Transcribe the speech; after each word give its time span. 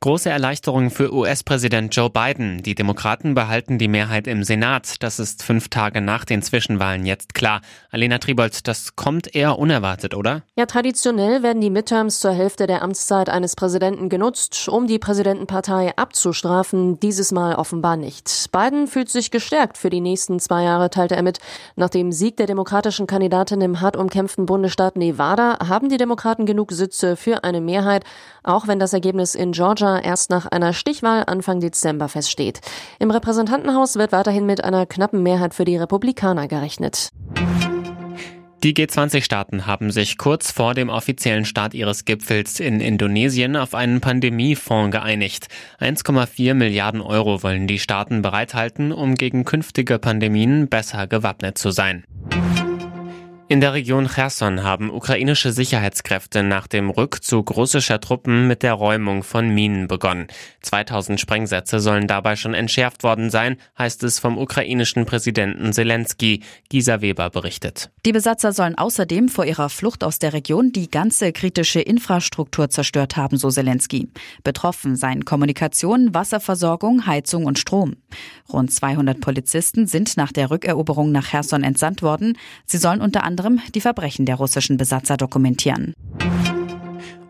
Große 0.00 0.30
Erleichterung 0.30 0.90
für 0.90 1.12
US-Präsident 1.12 1.96
Joe 1.96 2.08
Biden. 2.08 2.62
Die 2.62 2.76
Demokraten 2.76 3.34
behalten 3.34 3.78
die 3.78 3.88
Mehrheit 3.88 4.28
im 4.28 4.44
Senat. 4.44 5.02
Das 5.02 5.18
ist 5.18 5.42
fünf 5.42 5.70
Tage 5.70 6.00
nach 6.00 6.24
den 6.24 6.40
Zwischenwahlen 6.40 7.04
jetzt 7.04 7.34
klar. 7.34 7.62
Alena 7.90 8.18
Tribold, 8.18 8.68
das 8.68 8.94
kommt 8.94 9.34
eher 9.34 9.58
unerwartet, 9.58 10.14
oder? 10.14 10.42
Ja, 10.54 10.66
traditionell 10.66 11.42
werden 11.42 11.60
die 11.60 11.68
Midterms 11.70 12.20
zur 12.20 12.30
Hälfte 12.30 12.68
der 12.68 12.82
Amtszeit 12.82 13.28
eines 13.28 13.56
Präsidenten 13.56 14.08
genutzt, 14.08 14.68
um 14.68 14.86
die 14.86 15.00
Präsidentenpartei 15.00 15.96
abzustrafen. 15.96 17.00
Dieses 17.00 17.32
Mal 17.32 17.56
offenbar 17.56 17.96
nicht. 17.96 18.52
Biden 18.52 18.86
fühlt 18.86 19.08
sich 19.08 19.32
gestärkt 19.32 19.76
für 19.76 19.90
die 19.90 20.00
nächsten 20.00 20.38
zwei 20.38 20.62
Jahre, 20.62 20.90
teilte 20.90 21.16
er 21.16 21.24
mit. 21.24 21.40
Nach 21.74 21.90
dem 21.90 22.12
Sieg 22.12 22.36
der 22.36 22.46
demokratischen 22.46 23.08
Kandidatin 23.08 23.60
im 23.62 23.80
hart 23.80 23.96
umkämpften 23.96 24.46
Bundesstaat 24.46 24.94
Nevada 24.94 25.58
haben 25.68 25.88
die 25.88 25.96
Demokraten 25.96 26.46
genug 26.46 26.70
Sitze 26.70 27.16
für 27.16 27.42
eine 27.42 27.60
Mehrheit, 27.60 28.04
auch 28.44 28.68
wenn 28.68 28.78
das 28.78 28.92
Ergebnis 28.92 29.34
in 29.34 29.50
Georgia 29.50 29.87
Georgia 29.88 29.98
erst 30.08 30.30
nach 30.30 30.46
einer 30.46 30.72
Stichwahl 30.72 31.24
Anfang 31.26 31.60
Dezember 31.60 32.08
feststeht. 32.08 32.60
Im 32.98 33.10
Repräsentantenhaus 33.10 33.96
wird 33.96 34.12
weiterhin 34.12 34.46
mit 34.46 34.62
einer 34.62 34.86
knappen 34.86 35.22
Mehrheit 35.22 35.54
für 35.54 35.64
die 35.64 35.76
Republikaner 35.76 36.48
gerechnet. 36.48 37.10
Die 38.64 38.74
G20-Staaten 38.74 39.66
haben 39.66 39.92
sich 39.92 40.18
kurz 40.18 40.50
vor 40.50 40.74
dem 40.74 40.88
offiziellen 40.88 41.44
Start 41.44 41.74
ihres 41.74 42.04
Gipfels 42.04 42.58
in 42.58 42.80
Indonesien 42.80 43.54
auf 43.54 43.72
einen 43.72 44.00
Pandemiefonds 44.00 44.90
geeinigt. 44.90 45.46
1,4 45.78 46.54
Milliarden 46.54 47.00
Euro 47.00 47.44
wollen 47.44 47.68
die 47.68 47.78
Staaten 47.78 48.20
bereithalten, 48.20 48.90
um 48.90 49.14
gegen 49.14 49.44
künftige 49.44 50.00
Pandemien 50.00 50.68
besser 50.68 51.06
gewappnet 51.06 51.56
zu 51.56 51.70
sein. 51.70 52.02
In 53.50 53.62
der 53.62 53.72
Region 53.72 54.08
Cherson 54.08 54.62
haben 54.62 54.90
ukrainische 54.90 55.52
Sicherheitskräfte 55.52 56.42
nach 56.42 56.66
dem 56.66 56.90
Rückzug 56.90 57.56
russischer 57.56 57.98
Truppen 57.98 58.46
mit 58.46 58.62
der 58.62 58.74
Räumung 58.74 59.22
von 59.22 59.48
Minen 59.48 59.88
begonnen. 59.88 60.26
2000 60.60 61.18
Sprengsätze 61.18 61.80
sollen 61.80 62.06
dabei 62.06 62.36
schon 62.36 62.52
entschärft 62.52 63.04
worden 63.04 63.30
sein, 63.30 63.56
heißt 63.78 64.02
es 64.02 64.18
vom 64.18 64.36
ukrainischen 64.36 65.06
Präsidenten 65.06 65.72
Zelensky. 65.72 66.42
Gisa 66.68 67.00
Weber 67.00 67.30
berichtet. 67.30 67.90
Die 68.04 68.12
Besatzer 68.12 68.52
sollen 68.52 68.76
außerdem 68.76 69.30
vor 69.30 69.46
ihrer 69.46 69.70
Flucht 69.70 70.04
aus 70.04 70.18
der 70.18 70.34
Region 70.34 70.70
die 70.72 70.90
ganze 70.90 71.32
kritische 71.32 71.80
Infrastruktur 71.80 72.68
zerstört 72.68 73.16
haben, 73.16 73.38
so 73.38 73.48
Zelensky. 73.48 74.10
Betroffen 74.44 74.94
seien 74.94 75.24
Kommunikation, 75.24 76.12
Wasserversorgung, 76.12 77.06
Heizung 77.06 77.46
und 77.46 77.58
Strom. 77.58 77.96
Rund 78.52 78.70
200 78.70 79.22
Polizisten 79.22 79.86
sind 79.86 80.18
nach 80.18 80.32
der 80.32 80.50
Rückeroberung 80.50 81.12
nach 81.12 81.30
Cherson 81.30 81.62
entsandt 81.62 82.02
worden. 82.02 82.36
Sie 82.66 82.76
sollen 82.76 83.00
unter 83.00 83.24
anderem 83.24 83.37
anderem 83.38 83.60
die 83.74 83.80
Verbrechen 83.80 84.26
der 84.26 84.36
russischen 84.36 84.76
Besatzer 84.76 85.16
dokumentieren. 85.16 85.94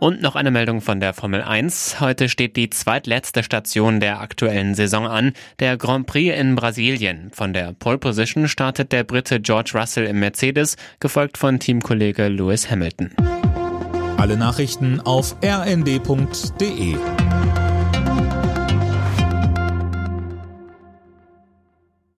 Und 0.00 0.22
noch 0.22 0.36
eine 0.36 0.52
Meldung 0.52 0.80
von 0.80 1.00
der 1.00 1.12
Formel 1.12 1.42
1. 1.42 2.00
Heute 2.00 2.28
steht 2.28 2.56
die 2.56 2.70
zweitletzte 2.70 3.42
Station 3.42 3.98
der 3.98 4.20
aktuellen 4.20 4.76
Saison 4.76 5.08
an, 5.08 5.32
der 5.58 5.76
Grand 5.76 6.06
Prix 6.06 6.38
in 6.38 6.54
Brasilien. 6.54 7.30
Von 7.32 7.52
der 7.52 7.72
Pole 7.72 7.98
Position 7.98 8.46
startet 8.46 8.92
der 8.92 9.02
Brite 9.02 9.40
George 9.40 9.72
Russell 9.74 10.06
im 10.06 10.20
Mercedes, 10.20 10.76
gefolgt 11.00 11.36
von 11.36 11.58
Teamkollege 11.58 12.28
Lewis 12.28 12.70
Hamilton. 12.70 13.10
Alle 14.16 14.36
Nachrichten 14.36 15.00
auf 15.00 15.34
rnd.de 15.42 16.96